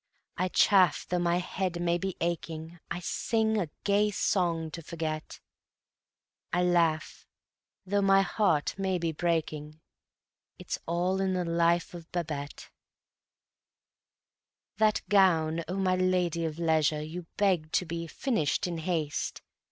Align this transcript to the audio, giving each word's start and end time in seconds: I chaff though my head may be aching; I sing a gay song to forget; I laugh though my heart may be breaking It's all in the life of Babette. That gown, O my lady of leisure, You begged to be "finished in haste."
I 0.35 0.47
chaff 0.47 1.05
though 1.07 1.19
my 1.19 1.37
head 1.37 1.79
may 1.79 1.99
be 1.99 2.17
aching; 2.21 2.79
I 2.89 3.01
sing 3.01 3.59
a 3.61 3.69
gay 3.83 4.09
song 4.09 4.71
to 4.71 4.81
forget; 4.81 5.39
I 6.51 6.63
laugh 6.63 7.27
though 7.85 8.01
my 8.01 8.23
heart 8.23 8.73
may 8.79 8.97
be 8.97 9.11
breaking 9.11 9.79
It's 10.57 10.79
all 10.87 11.21
in 11.21 11.33
the 11.33 11.45
life 11.45 11.93
of 11.93 12.11
Babette. 12.11 12.71
That 14.77 15.03
gown, 15.07 15.63
O 15.67 15.75
my 15.75 15.95
lady 15.97 16.45
of 16.45 16.57
leisure, 16.57 17.03
You 17.03 17.27
begged 17.37 17.71
to 17.73 17.85
be 17.85 18.07
"finished 18.07 18.65
in 18.65 18.79
haste." 18.79 19.43